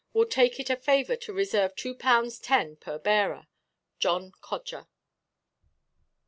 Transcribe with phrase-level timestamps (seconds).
[0.13, 3.45] Will take it a favuor to reseeve two pound ten per bearer.
[3.99, 4.87] "JOHN CODGER."